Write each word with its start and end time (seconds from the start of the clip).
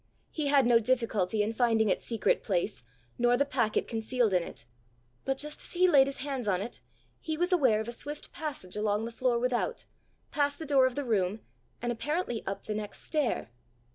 He 0.31 0.47
had 0.47 0.65
no 0.65 0.79
difficulty 0.79 1.43
in 1.43 1.53
finding 1.53 1.87
its 1.87 2.03
secret 2.03 2.41
place, 2.41 2.83
nor 3.19 3.37
the 3.37 3.45
packet 3.45 3.87
concealed 3.87 4.33
in 4.33 4.41
it; 4.41 4.65
but 5.25 5.37
just 5.37 5.59
as 5.61 5.73
he 5.73 5.87
laid 5.87 6.07
his 6.07 6.17
hands 6.25 6.47
on 6.47 6.59
it, 6.59 6.81
he 7.19 7.37
was 7.37 7.53
aware 7.53 7.79
of 7.79 7.87
a 7.87 7.91
swift 7.91 8.33
passage 8.33 8.75
along 8.75 9.05
the 9.05 9.11
floor 9.11 9.37
without, 9.37 9.85
past 10.31 10.57
the 10.57 10.65
door 10.65 10.87
of 10.87 10.95
the 10.95 11.05
room, 11.05 11.41
and 11.83 11.91
apparently 11.91 12.43
up 12.47 12.65
the 12.65 12.73
next 12.73 13.03
stair. 13.03 13.51